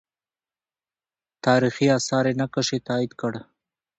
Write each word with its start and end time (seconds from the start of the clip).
تاریخي 1.45 1.87
آثار 1.97 2.25
نقش 2.39 2.67
یې 2.73 2.79
تایید 2.87 3.11
کړ. 3.21 3.33